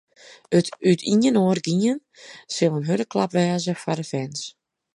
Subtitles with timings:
[0.57, 1.97] It útinoargean
[2.55, 4.41] sil in hurde klap wêze foar de fans.